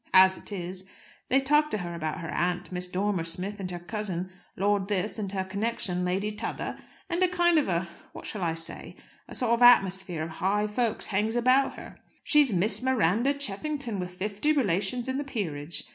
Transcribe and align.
As 0.15 0.35
it 0.35 0.51
is, 0.51 0.87
they 1.29 1.39
talk 1.39 1.69
to 1.69 1.77
her 1.77 1.93
about 1.93 2.21
her 2.21 2.31
aunt, 2.31 2.73
Mrs. 2.73 2.91
Dormer 2.93 3.23
Smith, 3.23 3.59
and 3.59 3.69
her 3.69 3.77
cousin, 3.77 4.31
Lord 4.57 4.87
This, 4.87 5.19
and 5.19 5.31
her 5.31 5.43
connection, 5.43 6.03
Lady 6.03 6.31
T'other, 6.31 6.79
and 7.07 7.21
a 7.21 7.27
kind 7.27 7.59
of 7.59 7.67
a 7.67 7.87
what 8.11 8.25
shall 8.25 8.41
I 8.41 8.55
say? 8.55 8.95
a 9.27 9.35
sort 9.35 9.51
of 9.53 9.61
atmosphere 9.61 10.23
of 10.23 10.29
high 10.31 10.65
folks 10.65 11.05
hangs 11.09 11.35
about 11.35 11.75
her. 11.75 11.99
She's 12.23 12.51
Miss 12.51 12.81
Miranda 12.81 13.31
Cheffington, 13.31 13.99
with 13.99 14.15
fifty 14.15 14.51
relations 14.51 15.07
in 15.07 15.19
the 15.19 15.23
peerage. 15.23 15.83